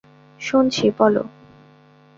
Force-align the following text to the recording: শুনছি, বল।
শুনছি, 0.39 0.85
বল। 0.97 1.15